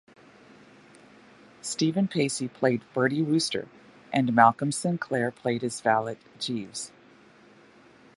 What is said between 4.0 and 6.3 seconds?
and Malcolm Sinclair played his valet